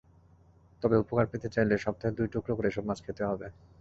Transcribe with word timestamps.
তবে 0.81 0.95
উপকার 0.97 1.25
পেতে 1.31 1.47
চাইলে 1.55 1.75
সপ্তাহে 1.77 2.15
দুই 2.17 2.27
টুকরো 2.33 2.53
করে 2.57 2.67
এসব 2.71 2.83
মাছ 2.89 2.99
খেতে 3.05 3.23
হবে। 3.25 3.47